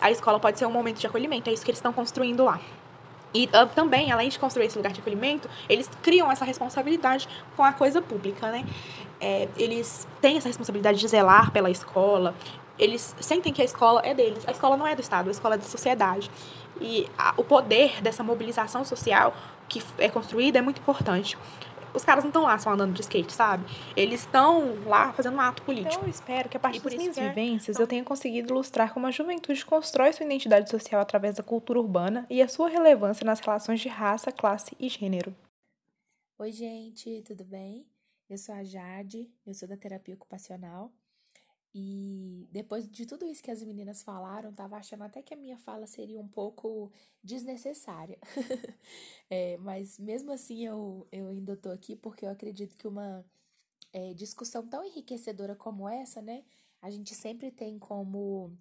a 0.00 0.10
escola 0.10 0.38
pode 0.38 0.58
ser 0.58 0.66
um 0.66 0.70
momento 0.70 0.98
de 0.98 1.06
acolhimento. 1.06 1.50
É 1.50 1.52
isso 1.52 1.64
que 1.64 1.70
eles 1.70 1.78
estão 1.78 1.92
construindo 1.92 2.44
lá. 2.44 2.60
E 3.34 3.44
uh, 3.46 3.66
também, 3.74 4.10
além 4.10 4.28
de 4.28 4.38
construir 4.38 4.66
esse 4.66 4.76
lugar 4.76 4.92
de 4.92 5.00
acolhimento, 5.00 5.48
eles 5.68 5.88
criam 6.02 6.30
essa 6.30 6.44
responsabilidade 6.44 7.28
com 7.56 7.64
a 7.64 7.72
coisa 7.72 8.00
pública, 8.00 8.50
né? 8.50 8.64
É, 9.20 9.48
eles 9.56 10.06
têm 10.20 10.36
essa 10.36 10.48
responsabilidade 10.48 10.98
de 10.98 11.08
zelar 11.08 11.50
pela 11.50 11.70
escola, 11.70 12.34
eles 12.78 13.14
sentem 13.20 13.52
que 13.52 13.60
a 13.60 13.64
escola 13.64 14.00
é 14.04 14.14
deles. 14.14 14.46
A 14.46 14.52
escola 14.52 14.76
não 14.76 14.86
é 14.86 14.94
do 14.94 15.00
Estado, 15.00 15.28
a 15.28 15.32
escola 15.32 15.56
é 15.56 15.58
da 15.58 15.64
sociedade. 15.64 16.30
E 16.80 17.08
a, 17.18 17.34
o 17.36 17.42
poder 17.42 18.00
dessa 18.00 18.22
mobilização 18.22 18.84
social 18.84 19.34
que 19.68 19.82
é 19.98 20.08
construída 20.08 20.60
é 20.60 20.62
muito 20.62 20.80
importante 20.80 21.36
os 21.94 22.04
caras 22.04 22.24
não 22.24 22.28
estão 22.28 22.42
lá 22.42 22.58
só 22.58 22.70
andando 22.70 22.92
de 22.92 23.00
skate, 23.00 23.32
sabe? 23.32 23.64
Eles 23.96 24.20
estão 24.20 24.76
lá 24.84 25.12
fazendo 25.12 25.36
um 25.36 25.40
ato 25.40 25.62
político. 25.62 25.94
Então, 25.94 26.02
eu 26.04 26.10
espero 26.10 26.48
que 26.48 26.56
a 26.56 26.60
partir 26.60 26.80
das 26.80 26.94
minhas 26.94 27.16
vivências 27.16 27.76
então... 27.76 27.84
eu 27.84 27.88
tenha 27.88 28.04
conseguido 28.04 28.52
ilustrar 28.52 28.92
como 28.92 29.06
a 29.06 29.10
juventude 29.10 29.64
constrói 29.64 30.12
sua 30.12 30.26
identidade 30.26 30.70
social 30.70 31.00
através 31.00 31.36
da 31.36 31.42
cultura 31.42 31.78
urbana 31.78 32.26
e 32.30 32.42
a 32.42 32.48
sua 32.48 32.68
relevância 32.68 33.24
nas 33.24 33.40
relações 33.40 33.80
de 33.80 33.88
raça, 33.88 34.30
classe 34.30 34.76
e 34.78 34.88
gênero. 34.88 35.34
Oi, 36.38 36.52
gente, 36.52 37.22
tudo 37.26 37.44
bem? 37.44 37.86
Eu 38.28 38.38
sou 38.38 38.54
a 38.54 38.62
Jade, 38.62 39.30
eu 39.46 39.54
sou 39.54 39.66
da 39.66 39.76
terapia 39.76 40.14
ocupacional 40.14 40.92
e 41.80 42.48
depois 42.50 42.88
de 42.90 43.06
tudo 43.06 43.24
isso 43.24 43.40
que 43.40 43.52
as 43.52 43.62
meninas 43.62 44.02
falaram, 44.02 44.52
tava 44.52 44.76
achando 44.76 45.04
até 45.04 45.22
que 45.22 45.32
a 45.32 45.36
minha 45.36 45.56
fala 45.56 45.86
seria 45.86 46.20
um 46.20 46.26
pouco 46.26 46.90
desnecessária. 47.22 48.18
é, 49.30 49.56
mas 49.58 49.96
mesmo 49.96 50.32
assim 50.32 50.66
eu, 50.66 51.06
eu 51.12 51.28
ainda 51.28 51.56
tô 51.56 51.70
aqui 51.70 51.94
porque 51.94 52.26
eu 52.26 52.30
acredito 52.30 52.76
que 52.76 52.88
uma 52.88 53.24
é, 53.92 54.12
discussão 54.12 54.66
tão 54.66 54.84
enriquecedora 54.84 55.54
como 55.54 55.88
essa, 55.88 56.20
né? 56.20 56.42
A 56.82 56.90
gente 56.90 57.14
sempre 57.14 57.52
tem 57.52 57.78
como 57.78 58.58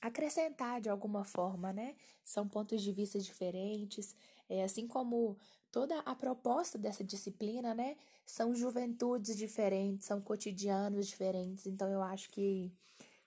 acrescentar 0.00 0.80
de 0.80 0.88
alguma 0.88 1.24
forma, 1.24 1.72
né? 1.72 1.96
São 2.22 2.46
pontos 2.48 2.80
de 2.80 2.92
vista 2.92 3.18
diferentes, 3.18 4.14
é, 4.48 4.62
assim 4.62 4.86
como 4.86 5.36
toda 5.72 5.98
a 6.00 6.14
proposta 6.14 6.78
dessa 6.78 7.02
disciplina, 7.02 7.74
né? 7.74 7.96
São 8.24 8.54
juventudes 8.54 9.36
diferentes, 9.36 10.06
são 10.06 10.20
cotidianos 10.20 11.08
diferentes, 11.08 11.66
então 11.66 11.88
eu 11.88 12.02
acho 12.02 12.30
que 12.30 12.70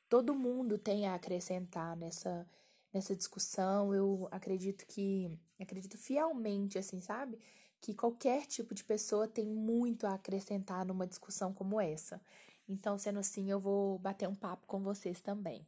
todo 0.08 0.36
mundo 0.36 0.78
tem 0.78 1.08
a 1.08 1.16
acrescentar 1.16 1.98
nessa 1.98 2.48
nessa 2.94 3.14
discussão. 3.16 3.94
Eu 3.94 4.28
acredito 4.32 4.86
que 4.88 5.38
acredito 5.60 5.98
fielmente 5.98 6.78
assim, 6.78 7.02
sabe? 7.02 7.38
Que 7.82 7.94
qualquer 7.94 8.46
tipo 8.46 8.74
de 8.74 8.84
pessoa 8.86 9.28
tem 9.28 9.46
muito 9.46 10.08
a 10.08 10.14
acrescentar 10.14 10.86
numa 10.86 11.06
discussão 11.06 11.54
como 11.54 11.82
essa. 11.82 12.22
Então, 12.68 12.98
sendo 12.98 13.20
assim, 13.20 13.52
eu 13.52 13.60
vou 13.60 14.00
bater 14.00 14.28
um 14.30 14.36
papo 14.36 14.66
com 14.66 14.82
vocês 14.82 15.22
também. 15.22 15.68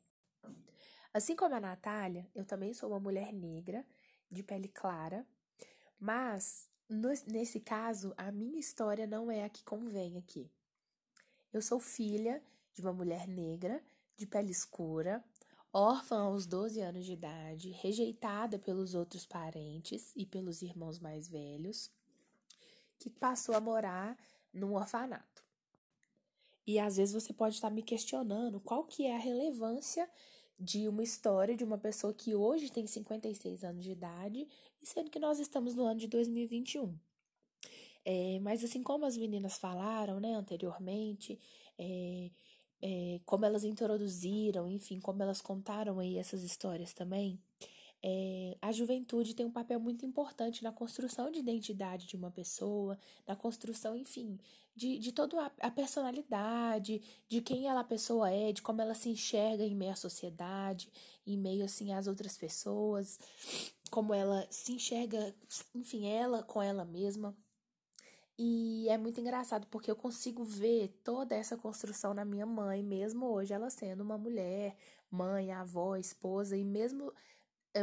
Assim 1.13 1.35
como 1.35 1.53
a 1.53 1.59
Natália, 1.59 2.27
eu 2.33 2.45
também 2.45 2.73
sou 2.73 2.89
uma 2.89 2.99
mulher 2.99 3.33
negra, 3.33 3.85
de 4.31 4.41
pele 4.43 4.67
clara, 4.67 5.25
mas, 5.99 6.69
no, 6.89 7.09
nesse 7.27 7.59
caso, 7.59 8.13
a 8.17 8.31
minha 8.31 8.59
história 8.59 9.07
não 9.07 9.31
é 9.31 9.43
a 9.43 9.49
que 9.49 9.63
convém 9.63 10.17
aqui. 10.17 10.49
Eu 11.51 11.61
sou 11.61 11.79
filha 11.79 12.41
de 12.73 12.81
uma 12.81 12.93
mulher 12.93 13.27
negra, 13.27 13.83
de 14.15 14.25
pele 14.25 14.51
escura, 14.51 15.23
órfã 15.73 16.19
aos 16.19 16.45
12 16.45 16.79
anos 16.81 17.05
de 17.05 17.13
idade, 17.13 17.71
rejeitada 17.71 18.59
pelos 18.59 18.93
outros 18.93 19.25
parentes 19.25 20.11
e 20.15 20.25
pelos 20.25 20.61
irmãos 20.61 20.99
mais 20.99 21.27
velhos, 21.27 21.91
que 22.99 23.09
passou 23.09 23.55
a 23.55 23.59
morar 23.59 24.17
num 24.53 24.73
orfanato. 24.73 25.43
E 26.65 26.79
às 26.79 26.97
vezes 26.97 27.13
você 27.13 27.31
pode 27.31 27.55
estar 27.55 27.69
me 27.69 27.81
questionando 27.81 28.59
qual 28.59 28.83
que 28.83 29.05
é 29.05 29.15
a 29.15 29.19
relevância 29.19 30.09
de 30.59 30.87
uma 30.87 31.03
história 31.03 31.55
de 31.55 31.63
uma 31.63 31.77
pessoa 31.77 32.13
que 32.13 32.35
hoje 32.35 32.71
tem 32.71 32.85
56 32.87 33.63
anos 33.63 33.83
de 33.83 33.91
idade 33.91 34.47
sendo 34.83 35.09
que 35.09 35.19
nós 35.19 35.39
estamos 35.39 35.75
no 35.75 35.85
ano 35.85 35.99
de 35.99 36.07
2021. 36.07 36.97
É, 38.05 38.39
mas 38.39 38.63
assim 38.63 38.81
como 38.81 39.05
as 39.05 39.17
meninas 39.17 39.57
falaram, 39.57 40.19
né, 40.19 40.33
anteriormente, 40.33 41.37
é, 41.77 42.31
é, 42.81 43.19
como 43.25 43.45
elas 43.45 43.63
introduziram, 43.63 44.69
enfim, 44.69 44.99
como 44.99 45.21
elas 45.21 45.41
contaram 45.41 45.99
aí 45.99 46.17
essas 46.17 46.43
histórias 46.43 46.93
também, 46.93 47.39
é, 48.03 48.57
a 48.61 48.71
juventude 48.71 49.33
tem 49.33 49.45
um 49.45 49.51
papel 49.51 49.79
muito 49.79 50.05
importante 50.05 50.63
na 50.63 50.71
construção 50.71 51.31
de 51.31 51.39
identidade 51.39 52.05
de 52.05 52.15
uma 52.15 52.31
pessoa, 52.31 52.97
na 53.27 53.35
construção, 53.35 53.95
enfim, 53.95 54.39
de, 54.75 54.99
de 54.99 55.11
toda 55.11 55.51
a, 55.59 55.71
personalidade, 55.71 57.01
de 57.27 57.41
quem 57.41 57.67
ela 57.67 57.83
pessoa 57.83 58.31
é, 58.31 58.53
de 58.53 58.61
como 58.61 58.81
ela 58.81 58.93
se 58.93 59.09
enxerga 59.09 59.63
em 59.63 59.75
meio 59.75 59.91
à 59.91 59.95
sociedade, 59.95 60.91
em 61.25 61.35
meio, 61.35 61.65
assim, 61.65 61.91
às 61.91 62.07
outras 62.07 62.37
pessoas 62.37 63.19
como 63.87 64.13
ela 64.13 64.47
se 64.49 64.73
enxerga, 64.73 65.35
enfim, 65.75 66.07
ela 66.07 66.43
com 66.43 66.61
ela 66.61 66.85
mesma. 66.85 67.35
E 68.37 68.87
é 68.89 68.97
muito 68.97 69.19
engraçado 69.19 69.65
porque 69.67 69.89
eu 69.89 69.95
consigo 69.95 70.43
ver 70.43 70.89
toda 71.03 71.35
essa 71.35 71.57
construção 71.57 72.13
na 72.13 72.23
minha 72.23 72.45
mãe, 72.45 72.83
mesmo 72.83 73.25
hoje 73.25 73.53
ela 73.53 73.69
sendo 73.69 74.01
uma 74.01 74.17
mulher, 74.17 74.75
mãe, 75.09 75.51
avó, 75.51 75.95
esposa, 75.95 76.55
e 76.55 76.63
mesmo 76.63 77.11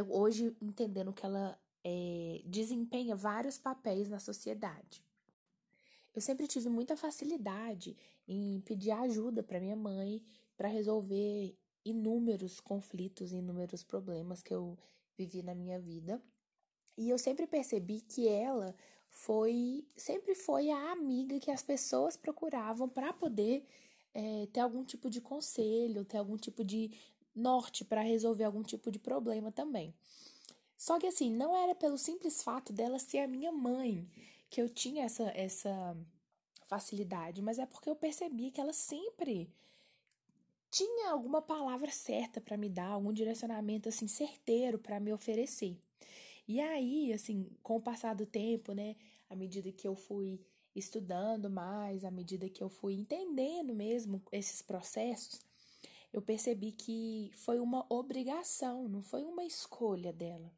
hoje 0.09 0.55
entendendo 0.61 1.13
que 1.13 1.25
ela 1.25 1.59
é, 1.83 2.41
desempenha 2.45 3.15
vários 3.15 3.57
papéis 3.57 4.09
na 4.09 4.19
sociedade. 4.19 5.03
Eu 6.13 6.21
sempre 6.21 6.47
tive 6.47 6.69
muita 6.69 6.95
facilidade 6.95 7.97
em 8.27 8.61
pedir 8.61 8.91
ajuda 8.91 9.43
para 9.43 9.59
minha 9.59 9.75
mãe 9.75 10.23
para 10.55 10.69
resolver 10.69 11.55
inúmeros 11.83 12.59
conflitos, 12.59 13.33
inúmeros 13.33 13.83
problemas 13.83 14.41
que 14.41 14.53
eu 14.53 14.77
vivi 15.17 15.41
na 15.41 15.55
minha 15.55 15.79
vida. 15.79 16.21
E 16.97 17.09
eu 17.09 17.17
sempre 17.17 17.45
percebi 17.45 18.01
que 18.01 18.27
ela 18.27 18.75
foi, 19.09 19.85
sempre 19.95 20.35
foi 20.35 20.69
a 20.69 20.91
amiga 20.91 21.39
que 21.39 21.51
as 21.51 21.61
pessoas 21.61 22.15
procuravam 22.15 22.87
para 22.87 23.13
poder 23.13 23.65
é, 24.13 24.47
ter 24.51 24.61
algum 24.61 24.83
tipo 24.83 25.09
de 25.09 25.19
conselho, 25.19 26.05
ter 26.05 26.17
algum 26.17 26.37
tipo 26.37 26.63
de 26.63 26.91
norte 27.35 27.83
para 27.83 28.01
resolver 28.01 28.45
algum 28.45 28.63
tipo 28.63 28.89
de 28.89 28.99
problema 28.99 29.51
também. 29.51 29.93
Só 30.77 30.99
que 30.99 31.07
assim, 31.07 31.31
não 31.31 31.55
era 31.55 31.75
pelo 31.75 31.97
simples 31.97 32.43
fato 32.43 32.71
dela 32.71 32.99
ser 32.99 33.19
a 33.19 33.27
minha 33.27 33.51
mãe 33.51 34.09
que 34.49 34.61
eu 34.61 34.69
tinha 34.69 35.05
essa, 35.05 35.23
essa 35.35 35.97
facilidade, 36.65 37.41
mas 37.41 37.59
é 37.59 37.65
porque 37.65 37.89
eu 37.89 37.95
percebi 37.95 38.51
que 38.51 38.61
ela 38.61 38.73
sempre 38.73 39.49
tinha 40.75 41.09
alguma 41.09 41.41
palavra 41.41 41.89
certa 41.89 42.41
para 42.41 42.57
me 42.57 42.67
dar, 42.67 42.87
algum 42.87 43.13
direcionamento 43.13 43.87
assim 43.87 44.09
certeiro 44.09 44.77
para 44.77 44.99
me 44.99 45.13
oferecer. 45.13 45.79
E 46.45 46.59
aí, 46.59 47.13
assim, 47.13 47.49
com 47.63 47.77
o 47.77 47.81
passar 47.81 48.13
do 48.13 48.25
tempo, 48.25 48.73
né, 48.73 48.97
à 49.29 49.37
medida 49.37 49.71
que 49.71 49.87
eu 49.87 49.95
fui 49.95 50.37
estudando 50.75 51.49
mais, 51.49 52.03
à 52.03 52.11
medida 52.11 52.49
que 52.49 52.61
eu 52.61 52.67
fui 52.67 52.93
entendendo 52.93 53.73
mesmo 53.73 54.21
esses 54.33 54.61
processos, 54.61 55.39
eu 56.11 56.21
percebi 56.21 56.73
que 56.73 57.31
foi 57.35 57.57
uma 57.57 57.85
obrigação, 57.89 58.89
não 58.89 59.01
foi 59.01 59.23
uma 59.23 59.45
escolha 59.45 60.11
dela 60.11 60.51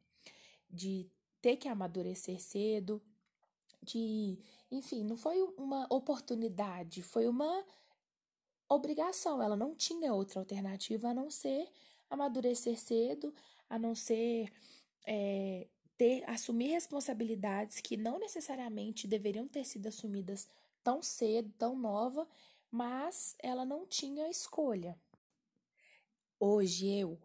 de 0.68 1.08
ter 1.40 1.56
que 1.56 1.68
amadurecer 1.68 2.40
cedo, 2.40 3.00
de, 3.80 4.36
enfim, 4.68 5.04
não 5.04 5.16
foi 5.16 5.40
uma 5.56 5.86
oportunidade, 5.88 7.02
foi 7.02 7.28
uma 7.28 7.64
obrigação. 8.68 9.42
Ela 9.42 9.56
não 9.56 9.74
tinha 9.74 10.12
outra 10.12 10.40
alternativa 10.40 11.08
a 11.08 11.14
não 11.14 11.30
ser 11.30 11.68
amadurecer 12.10 12.78
cedo, 12.78 13.34
a 13.68 13.78
não 13.78 13.94
ser 13.94 14.52
é, 15.06 15.66
ter 15.96 16.22
assumir 16.28 16.68
responsabilidades 16.68 17.80
que 17.80 17.96
não 17.96 18.18
necessariamente 18.18 19.06
deveriam 19.06 19.48
ter 19.48 19.64
sido 19.64 19.88
assumidas 19.88 20.48
tão 20.82 21.02
cedo, 21.02 21.52
tão 21.58 21.76
nova, 21.76 22.26
mas 22.70 23.34
ela 23.42 23.64
não 23.64 23.86
tinha 23.86 24.28
escolha. 24.30 24.98
Hoje 26.40 26.88
eu 26.88 27.18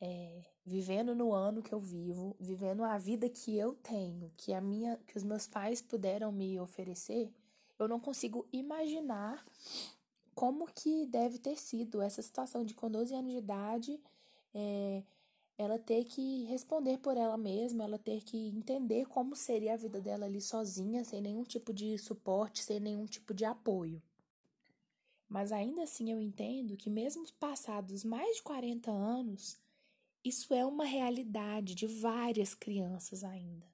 é, 0.00 0.44
vivendo 0.64 1.14
no 1.14 1.32
ano 1.32 1.62
que 1.62 1.72
eu 1.72 1.80
vivo, 1.80 2.36
vivendo 2.38 2.84
a 2.84 2.96
vida 2.98 3.28
que 3.28 3.56
eu 3.56 3.74
tenho, 3.74 4.32
que 4.36 4.52
a 4.52 4.60
minha, 4.60 4.96
que 5.06 5.16
os 5.16 5.24
meus 5.24 5.46
pais 5.46 5.80
puderam 5.82 6.30
me 6.32 6.58
oferecer, 6.58 7.32
eu 7.78 7.88
não 7.88 8.00
consigo 8.00 8.46
imaginar 8.52 9.44
como 10.40 10.66
que 10.74 11.04
deve 11.04 11.38
ter 11.38 11.58
sido 11.58 12.00
essa 12.00 12.22
situação 12.22 12.64
de 12.64 12.72
com 12.72 12.90
12 12.90 13.14
anos 13.14 13.30
de 13.30 13.36
idade, 13.36 14.00
é, 14.54 15.02
ela 15.58 15.78
ter 15.78 16.02
que 16.04 16.44
responder 16.44 16.96
por 16.96 17.14
ela 17.14 17.36
mesma, 17.36 17.84
ela 17.84 17.98
ter 17.98 18.22
que 18.22 18.48
entender 18.48 19.04
como 19.04 19.36
seria 19.36 19.74
a 19.74 19.76
vida 19.76 20.00
dela 20.00 20.24
ali 20.24 20.40
sozinha, 20.40 21.04
sem 21.04 21.20
nenhum 21.20 21.44
tipo 21.44 21.74
de 21.74 21.98
suporte, 21.98 22.62
sem 22.62 22.80
nenhum 22.80 23.04
tipo 23.04 23.34
de 23.34 23.44
apoio. 23.44 24.02
Mas 25.28 25.52
ainda 25.52 25.82
assim 25.82 26.10
eu 26.10 26.18
entendo 26.18 26.74
que 26.74 26.88
mesmo 26.88 27.22
passados 27.38 28.02
mais 28.02 28.36
de 28.36 28.42
40 28.42 28.90
anos, 28.90 29.58
isso 30.24 30.54
é 30.54 30.64
uma 30.64 30.86
realidade 30.86 31.74
de 31.74 31.86
várias 31.86 32.54
crianças 32.54 33.22
ainda. 33.24 33.69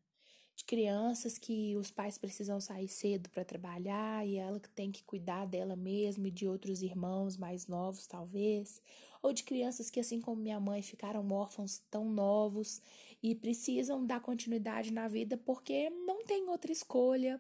De 0.57 0.65
crianças 0.65 1.37
que 1.37 1.77
os 1.77 1.91
pais 1.91 2.17
precisam 2.17 2.59
sair 2.59 2.89
cedo 2.89 3.29
para 3.29 3.45
trabalhar 3.45 4.27
e 4.27 4.37
ela 4.37 4.59
tem 4.75 4.91
que 4.91 5.05
cuidar 5.05 5.47
dela 5.47 5.77
mesma 5.77 6.29
e 6.29 6.31
de 6.31 6.49
outros 6.49 6.81
irmãos 6.81 7.37
mais 7.37 7.67
novos, 7.67 8.07
talvez. 8.07 8.81
Ou 9.23 9.35
de 9.35 9.43
crianças 9.43 9.91
que, 9.91 10.01
assim 10.01 10.19
como 10.19 10.41
minha 10.41 10.59
mãe, 10.59 10.81
ficaram 10.81 11.31
órfãos 11.31 11.83
tão 11.91 12.11
novos 12.11 12.81
e 13.23 13.35
precisam 13.35 14.05
dar 14.07 14.21
continuidade 14.21 14.91
na 14.91 15.09
vida 15.09 15.37
porque 15.37 15.91
não 15.91 16.25
tem 16.25 16.49
outra 16.49 16.73
escolha. 16.73 17.39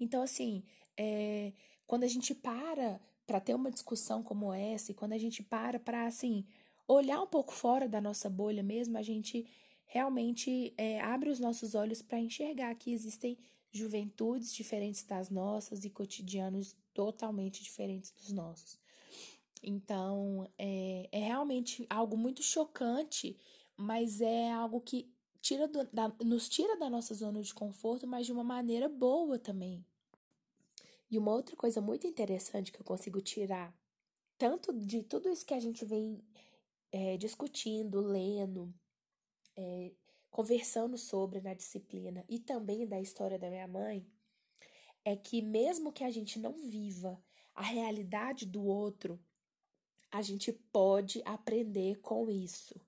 Então, 0.00 0.22
assim, 0.22 0.64
é, 0.96 1.52
quando 1.86 2.04
a 2.04 2.08
gente 2.08 2.34
para 2.34 2.98
para 3.26 3.40
ter 3.40 3.54
uma 3.54 3.72
discussão 3.72 4.22
como 4.22 4.52
essa 4.52 4.92
e 4.92 4.94
quando 4.94 5.12
a 5.12 5.18
gente 5.18 5.42
para 5.42 5.80
para, 5.80 6.06
assim, 6.06 6.46
olhar 6.86 7.20
um 7.20 7.26
pouco 7.26 7.52
fora 7.52 7.88
da 7.88 8.00
nossa 8.00 8.30
bolha 8.30 8.62
mesmo, 8.62 8.96
a 8.96 9.02
gente 9.02 9.44
realmente 9.86 10.74
é, 10.76 11.00
abre 11.00 11.30
os 11.30 11.40
nossos 11.40 11.74
olhos 11.74 12.02
para 12.02 12.18
enxergar 12.18 12.74
que 12.74 12.92
existem 12.92 13.38
juventudes 13.70 14.52
diferentes 14.52 15.04
das 15.04 15.30
nossas 15.30 15.84
e 15.84 15.90
cotidianos 15.90 16.76
totalmente 16.92 17.62
diferentes 17.62 18.10
dos 18.10 18.32
nossos. 18.32 18.78
Então, 19.62 20.48
é, 20.58 21.08
é 21.10 21.18
realmente 21.18 21.86
algo 21.88 22.16
muito 22.16 22.42
chocante, 22.42 23.36
mas 23.76 24.20
é 24.20 24.52
algo 24.52 24.80
que 24.80 25.10
tira 25.40 25.68
do, 25.68 25.84
da, 25.92 26.12
nos 26.24 26.48
tira 26.48 26.76
da 26.76 26.90
nossa 26.90 27.14
zona 27.14 27.42
de 27.42 27.54
conforto, 27.54 28.06
mas 28.06 28.26
de 28.26 28.32
uma 28.32 28.44
maneira 28.44 28.88
boa 28.88 29.38
também. 29.38 29.84
E 31.10 31.18
uma 31.18 31.32
outra 31.32 31.54
coisa 31.54 31.80
muito 31.80 32.06
interessante 32.06 32.72
que 32.72 32.80
eu 32.80 32.84
consigo 32.84 33.20
tirar, 33.20 33.74
tanto 34.36 34.72
de 34.72 35.02
tudo 35.02 35.28
isso 35.28 35.46
que 35.46 35.54
a 35.54 35.60
gente 35.60 35.84
vem 35.84 36.20
é, 36.90 37.16
discutindo, 37.16 38.00
lendo, 38.00 38.74
é, 39.56 39.92
conversando 40.30 40.98
sobre 40.98 41.40
na 41.40 41.54
disciplina 41.54 42.24
e 42.28 42.38
também 42.38 42.86
da 42.86 43.00
história 43.00 43.38
da 43.38 43.48
minha 43.48 43.66
mãe, 43.66 44.06
é 45.04 45.16
que 45.16 45.40
mesmo 45.40 45.92
que 45.92 46.04
a 46.04 46.10
gente 46.10 46.38
não 46.38 46.58
viva 46.58 47.18
a 47.54 47.62
realidade 47.62 48.44
do 48.44 48.64
outro, 48.64 49.18
a 50.10 50.20
gente 50.20 50.52
pode 50.52 51.22
aprender 51.24 52.00
com 52.00 52.30
isso. 52.30 52.78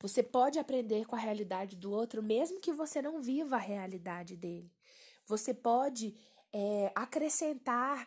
Você 0.00 0.22
pode 0.22 0.58
aprender 0.58 1.06
com 1.06 1.16
a 1.16 1.18
realidade 1.18 1.76
do 1.76 1.90
outro, 1.90 2.22
mesmo 2.22 2.60
que 2.60 2.72
você 2.72 3.00
não 3.00 3.20
viva 3.20 3.56
a 3.56 3.58
realidade 3.58 4.36
dele. 4.36 4.70
Você 5.26 5.52
pode 5.54 6.14
é, 6.52 6.92
acrescentar 6.94 8.06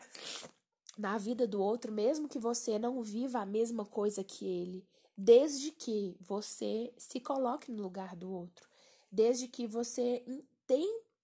na 0.97 1.17
vida 1.17 1.47
do 1.47 1.61
outro, 1.61 1.91
mesmo 1.91 2.27
que 2.27 2.39
você 2.39 2.79
não 2.79 3.01
viva 3.01 3.39
a 3.39 3.45
mesma 3.45 3.85
coisa 3.85 4.23
que 4.23 4.45
ele 4.45 4.87
desde 5.17 5.71
que 5.71 6.15
você 6.21 6.93
se 6.95 7.19
coloque 7.19 7.71
no 7.71 7.81
lugar 7.81 8.15
do 8.15 8.31
outro, 8.31 8.69
desde 9.11 9.47
que 9.47 9.65
você 9.65 10.23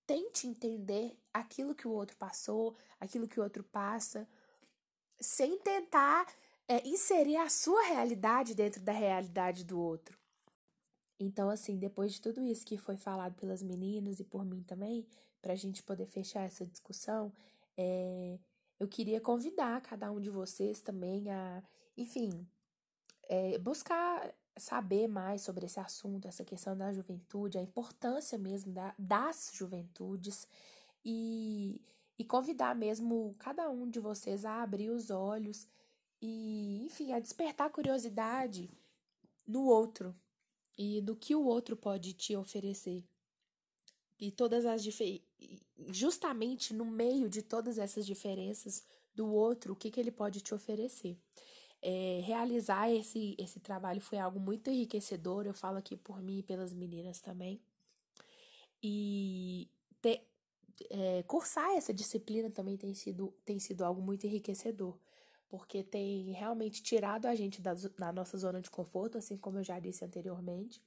tente 0.08 0.48
entender 0.48 1.16
aquilo 1.32 1.76
que 1.76 1.88
o 1.88 1.92
outro 1.92 2.18
passou, 2.18 2.76
aquilo 3.00 3.28
que 3.28 3.40
o 3.40 3.44
outro 3.44 3.64
passa, 3.64 4.28
sem 5.20 5.60
tentar 5.60 6.26
é, 6.68 6.86
inserir 6.88 7.38
a 7.38 7.50
sua 7.50 7.84
realidade 7.84 8.56
dentro 8.56 8.82
da 8.82 8.92
realidade 8.92 9.64
do 9.64 9.80
outro. 9.80 10.18
Então, 11.20 11.50
assim, 11.50 11.78
depois 11.78 12.14
de 12.14 12.22
tudo 12.22 12.44
isso 12.44 12.66
que 12.66 12.78
foi 12.78 12.98
falado 12.98 13.36
pelas 13.36 13.62
meninas 13.62 14.20
e 14.20 14.24
por 14.24 14.44
mim 14.44 14.64
também, 14.64 15.08
para 15.42 15.54
a 15.54 15.56
gente 15.56 15.84
poder 15.84 16.08
fechar 16.08 16.42
essa 16.42 16.66
discussão, 16.66 17.32
é, 17.78 18.40
eu 18.80 18.88
queria 18.88 19.22
convidar 19.22 19.82
cada 19.82 20.12
um 20.12 20.20
de 20.20 20.30
vocês 20.30 20.82
também 20.82 21.30
a, 21.30 21.64
enfim, 21.96 22.46
é, 23.30 23.58
buscar 23.58 24.34
saber 24.58 25.08
mais 25.08 25.42
sobre 25.42 25.66
esse 25.66 25.80
assunto, 25.80 26.28
essa 26.28 26.44
questão 26.44 26.78
da 26.78 26.94
juventude, 26.94 27.58
a 27.58 27.62
importância 27.62 28.38
mesmo 28.38 28.72
da, 28.72 28.94
das 28.98 29.52
juventudes 29.54 30.48
e, 31.04 31.82
e 32.18 32.24
convidar 32.24 32.76
mesmo 32.76 33.36
cada 33.40 33.70
um 33.70 33.90
de 33.90 34.00
vocês 34.00 34.46
a 34.46 34.62
abrir 34.62 34.90
os 34.90 35.10
olhos 35.10 35.68
e, 36.22 36.84
enfim, 36.86 37.12
a 37.14 37.20
despertar 37.20 37.70
curiosidade 37.72 38.70
no 39.48 39.66
outro 39.66 40.16
e 40.78 41.02
do 41.02 41.16
que 41.16 41.36
o 41.36 41.44
outro 41.44 41.76
pode 41.76 42.14
te 42.14 42.36
oferecer. 42.36 43.04
E 44.20 44.32
todas 44.32 44.66
as 44.66 44.84
justamente 45.90 46.74
no 46.74 46.86
meio 46.86 47.28
de 47.28 47.42
todas 47.42 47.78
essas 47.78 48.06
diferenças 48.06 48.86
do 49.14 49.28
outro, 49.28 49.74
o 49.74 49.76
que, 49.76 49.92
que 49.92 50.00
ele 50.00 50.12
pode 50.12 50.40
te 50.42 50.54
oferecer 50.54 51.18
é, 51.86 52.22
realizar 52.24 52.90
esse, 52.90 53.36
esse 53.38 53.60
trabalho 53.60 54.00
foi 54.00 54.18
algo 54.18 54.40
muito 54.40 54.70
enriquecedor. 54.70 55.46
Eu 55.46 55.54
falo 55.54 55.78
aqui 55.78 55.98
por 55.98 56.22
mim 56.24 56.40
e 56.40 56.44
pelas 56.44 56.74
meninas 56.74 57.20
também. 57.20 57.62
E 58.82 59.70
ter, 60.02 60.26
é, 60.90 61.24
cursar 61.24 61.72
essa 61.72 61.94
disciplina 61.94 62.50
também 62.50 62.78
tem 62.78 62.94
sido, 62.94 63.34
tem 63.44 63.60
sido 63.60 63.84
algo 63.84 64.02
muito 64.02 64.26
enriquecedor, 64.26 64.98
porque 65.50 65.84
tem 65.84 66.32
realmente 66.32 66.82
tirado 66.82 67.26
a 67.26 67.36
gente 67.36 67.62
da, 67.62 67.74
da 67.74 68.14
nossa 68.14 68.38
zona 68.38 68.62
de 68.62 68.70
conforto, 68.70 69.18
assim 69.18 69.38
como 69.38 69.60
eu 69.60 69.64
já 69.64 69.78
disse 69.78 70.06
anteriormente, 70.06 70.82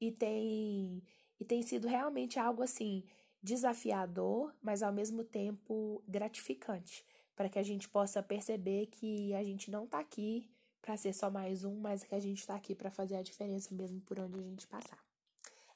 e 0.00 0.12
tem, 0.12 1.02
e 1.38 1.44
tem 1.44 1.62
sido 1.62 1.88
realmente 1.88 2.38
algo 2.38 2.62
assim 2.62 3.04
desafiador, 3.42 4.54
mas 4.62 4.82
ao 4.82 4.92
mesmo 4.92 5.24
tempo 5.24 6.02
gratificante 6.06 7.04
para 7.34 7.48
que 7.48 7.58
a 7.58 7.62
gente 7.62 7.88
possa 7.88 8.22
perceber 8.22 8.86
que 8.86 9.34
a 9.34 9.42
gente 9.42 9.70
não 9.70 9.84
está 9.84 9.98
aqui 9.98 10.50
para 10.80 10.96
ser 10.96 11.12
só 11.12 11.30
mais 11.30 11.64
um, 11.64 11.78
mas 11.78 12.04
que 12.04 12.14
a 12.14 12.20
gente 12.20 12.40
está 12.40 12.54
aqui 12.54 12.74
para 12.74 12.90
fazer 12.90 13.16
a 13.16 13.22
diferença 13.22 13.74
mesmo 13.74 14.00
por 14.00 14.18
onde 14.18 14.38
a 14.38 14.42
gente 14.42 14.66
passar. 14.66 14.98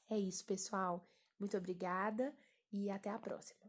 É 0.09 0.17
isso, 0.17 0.45
pessoal. 0.45 1.07
Muito 1.39 1.57
obrigada 1.57 2.33
e 2.71 2.89
até 2.89 3.09
a 3.09 3.19
próxima. 3.19 3.64